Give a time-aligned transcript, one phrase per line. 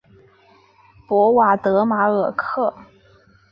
[1.07, 2.73] 博瓦德马尔克。